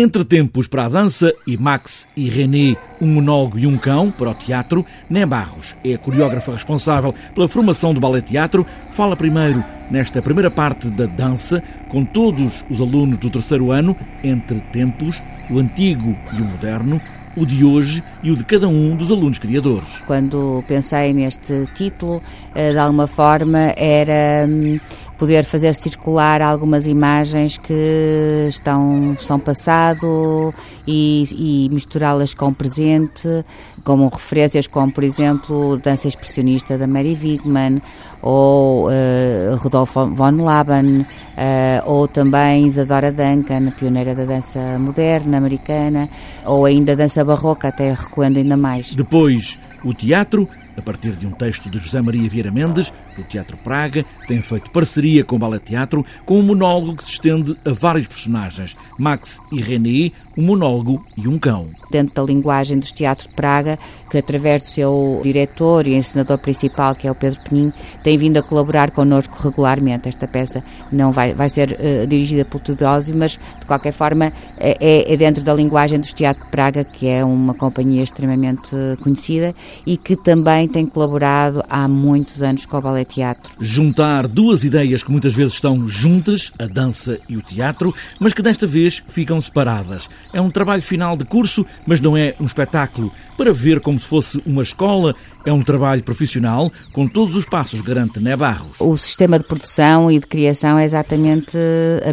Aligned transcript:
Entre 0.00 0.24
tempos 0.24 0.68
para 0.68 0.84
a 0.84 0.88
dança 0.88 1.34
e 1.44 1.56
Max 1.56 2.06
e 2.16 2.28
René, 2.28 2.76
um 3.00 3.14
monólogo 3.14 3.58
e 3.58 3.66
um 3.66 3.76
cão 3.76 4.12
para 4.12 4.30
o 4.30 4.34
teatro, 4.34 4.86
Né 5.10 5.26
Barros 5.26 5.74
é 5.84 5.94
a 5.94 5.98
coreógrafa 5.98 6.52
responsável 6.52 7.12
pela 7.34 7.48
formação 7.48 7.92
do 7.92 7.98
ballet 7.98 8.24
teatro. 8.24 8.64
Fala 8.92 9.16
primeiro 9.16 9.64
nesta 9.90 10.22
primeira 10.22 10.52
parte 10.52 10.88
da 10.88 11.06
dança 11.06 11.60
com 11.88 12.04
todos 12.04 12.64
os 12.70 12.80
alunos 12.80 13.18
do 13.18 13.28
terceiro 13.28 13.72
ano, 13.72 13.96
Entre 14.22 14.60
tempos, 14.70 15.20
o 15.50 15.58
antigo 15.58 16.16
e 16.32 16.42
o 16.42 16.44
moderno, 16.44 17.00
o 17.36 17.44
de 17.44 17.64
hoje 17.64 18.02
e 18.22 18.30
o 18.30 18.36
de 18.36 18.44
cada 18.44 18.68
um 18.68 18.94
dos 18.94 19.10
alunos 19.10 19.38
criadores. 19.38 20.00
Quando 20.06 20.62
pensei 20.68 21.12
neste 21.12 21.66
título, 21.74 22.22
eh, 22.54 22.70
de 22.70 22.78
alguma 22.78 23.08
forma 23.08 23.74
era 23.76 24.46
hum, 24.48 24.78
poder 25.18 25.44
fazer 25.44 25.74
circular 25.74 26.40
algumas 26.40 26.86
imagens 26.86 27.58
que 27.58 28.46
estão 28.48 29.16
são 29.18 29.38
passado 29.38 30.54
e, 30.86 31.66
e 31.66 31.68
misturá-las 31.74 32.34
com 32.34 32.48
o 32.48 32.54
presente, 32.54 33.28
como 33.84 34.08
referências 34.08 34.66
como, 34.66 34.92
por 34.92 35.02
exemplo, 35.02 35.76
dança 35.78 36.06
expressionista 36.06 36.78
da 36.78 36.86
Mary 36.86 37.18
Wigman 37.20 37.82
ou 38.22 38.88
uh, 38.88 39.56
Rodolfo 39.56 40.06
von 40.08 40.42
Laban 40.42 41.00
uh, 41.00 41.06
ou 41.84 42.06
também 42.06 42.66
Isadora 42.66 43.10
Duncan, 43.10 43.72
pioneira 43.72 44.14
da 44.14 44.24
dança 44.24 44.78
moderna 44.78 45.36
americana, 45.36 46.08
ou 46.44 46.64
ainda 46.64 46.94
dança 46.94 47.24
barroca, 47.24 47.68
até 47.68 47.92
recuando 47.92 48.38
ainda 48.38 48.56
mais. 48.56 48.94
Depois, 48.94 49.58
o 49.84 49.92
teatro 49.92 50.48
a 50.78 50.82
partir 50.82 51.16
de 51.16 51.26
um 51.26 51.32
texto 51.32 51.68
de 51.68 51.78
José 51.78 52.00
Maria 52.00 52.28
Vieira 52.28 52.52
Mendes, 52.52 52.92
do 53.16 53.24
Teatro 53.24 53.56
Praga, 53.56 54.04
que 54.22 54.28
tem 54.28 54.40
feito 54.40 54.70
parceria 54.70 55.24
com 55.24 55.36
o 55.36 55.38
Ballet 55.38 55.62
Teatro, 55.62 56.06
com 56.24 56.38
um 56.38 56.42
monólogo 56.42 56.96
que 56.96 57.04
se 57.04 57.10
estende 57.10 57.56
a 57.64 57.72
vários 57.72 58.06
personagens, 58.06 58.76
Max 58.96 59.40
e 59.52 59.60
René, 59.60 60.12
um 60.36 60.46
monólogo 60.46 61.04
e 61.16 61.26
um 61.26 61.36
cão. 61.36 61.70
Dentro 61.90 62.14
da 62.14 62.22
linguagem 62.22 62.78
dos 62.78 62.92
Teatro 62.92 63.28
de 63.28 63.34
Praga, 63.34 63.76
que 64.08 64.18
através 64.18 64.62
do 64.62 64.68
seu 64.68 65.20
diretor 65.24 65.86
e 65.86 65.94
encenador 65.94 66.38
principal, 66.38 66.94
que 66.94 67.08
é 67.08 67.10
o 67.10 67.14
Pedro 67.14 67.40
Penin, 67.42 67.72
tem 68.04 68.16
vindo 68.16 68.36
a 68.36 68.42
colaborar 68.42 68.92
connosco 68.92 69.36
regularmente. 69.42 70.08
Esta 70.08 70.28
peça 70.28 70.62
não 70.92 71.10
vai, 71.10 71.34
vai 71.34 71.48
ser 71.48 71.72
uh, 71.72 72.06
dirigida 72.06 72.44
pelo 72.44 72.62
Teodósio, 72.62 73.16
mas 73.16 73.32
de 73.32 73.66
qualquer 73.66 73.92
forma 73.92 74.32
é, 74.58 75.12
é 75.12 75.16
dentro 75.16 75.42
da 75.42 75.52
linguagem 75.52 75.98
dos 75.98 76.12
Teatro 76.12 76.44
de 76.44 76.50
Praga, 76.50 76.84
que 76.84 77.08
é 77.08 77.24
uma 77.24 77.54
companhia 77.54 78.02
extremamente 78.02 78.76
conhecida 79.02 79.54
e 79.84 79.96
que 79.96 80.14
também 80.14 80.67
tem 80.68 80.86
colaborado 80.86 81.64
há 81.68 81.88
muitos 81.88 82.42
anos 82.42 82.66
com 82.66 82.76
o 82.76 82.80
Ballet 82.80 83.14
Teatro. 83.14 83.52
Juntar 83.60 84.26
duas 84.26 84.64
ideias 84.64 85.02
que 85.02 85.10
muitas 85.10 85.34
vezes 85.34 85.54
estão 85.54 85.88
juntas, 85.88 86.52
a 86.58 86.66
dança 86.66 87.18
e 87.28 87.36
o 87.36 87.42
teatro, 87.42 87.94
mas 88.20 88.32
que 88.32 88.42
desta 88.42 88.66
vez 88.66 89.02
ficam 89.08 89.40
separadas. 89.40 90.08
É 90.32 90.40
um 90.40 90.50
trabalho 90.50 90.82
final 90.82 91.16
de 91.16 91.24
curso, 91.24 91.64
mas 91.86 92.00
não 92.00 92.16
é 92.16 92.34
um 92.40 92.46
espetáculo. 92.46 93.12
Para 93.36 93.52
ver 93.52 93.80
como 93.80 94.00
se 94.00 94.06
fosse 94.06 94.42
uma 94.44 94.62
escola, 94.62 95.14
é 95.48 95.52
um 95.52 95.62
trabalho 95.62 96.02
profissional, 96.02 96.70
com 96.92 97.06
todos 97.06 97.36
os 97.36 97.44
passos, 97.44 97.80
garante 97.80 98.20
Né 98.20 98.36
Barros. 98.36 98.76
O 98.80 98.96
sistema 98.96 99.38
de 99.38 99.44
produção 99.44 100.10
e 100.10 100.18
de 100.18 100.26
criação 100.26 100.78
é 100.78 100.84
exatamente 100.84 101.56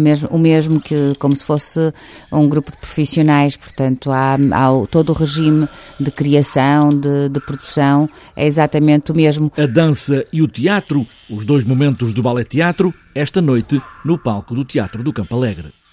mesmo, 0.00 0.28
o 0.30 0.38
mesmo 0.38 0.80
que 0.80 1.14
como 1.18 1.34
se 1.34 1.42
fosse 1.42 1.92
um 2.30 2.48
grupo 2.48 2.70
de 2.70 2.78
profissionais, 2.78 3.56
portanto 3.56 4.10
há, 4.12 4.34
há 4.34 4.86
todo 4.90 5.10
o 5.10 5.12
regime 5.12 5.66
de 5.98 6.10
criação, 6.10 6.90
de, 6.90 7.28
de 7.28 7.40
produção, 7.40 8.08
é 8.44 8.46
exatamente 8.46 9.10
o 9.10 9.14
mesmo. 9.14 9.50
A 9.56 9.66
dança 9.66 10.24
e 10.32 10.42
o 10.42 10.46
teatro, 10.46 11.06
os 11.30 11.44
dois 11.44 11.64
momentos 11.64 12.12
do 12.12 12.22
ballet 12.22 12.48
teatro, 12.48 12.92
esta 13.14 13.40
noite 13.40 13.80
no 14.04 14.18
palco 14.18 14.54
do 14.54 14.64
Teatro 14.64 15.02
do 15.02 15.12
Campo 15.12 15.34
Alegre. 15.34 15.83